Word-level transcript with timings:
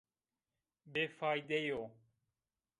Bêfeyde 0.91 1.59
yo 1.67 1.81